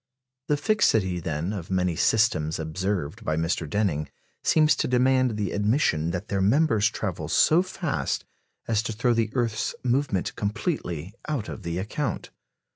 The 0.47 0.57
fixity, 0.57 1.19
then, 1.19 1.53
of 1.53 1.69
many 1.69 1.95
systems 1.95 2.57
observed 2.57 3.23
by 3.23 3.35
Mr. 3.37 3.69
Denning 3.69 4.09
seems 4.43 4.75
to 4.77 4.87
demand 4.87 5.37
the 5.37 5.51
admission 5.51 6.09
that 6.09 6.27
their 6.27 6.41
members 6.41 6.89
travel 6.89 7.27
so 7.27 7.61
fast 7.61 8.25
as 8.67 8.81
to 8.81 8.93
throw 8.93 9.13
the 9.13 9.29
earth's 9.35 9.75
movement 9.83 10.35
completely 10.35 11.13
out 11.27 11.49
of 11.49 11.61
the 11.61 11.77
account. 11.77 12.31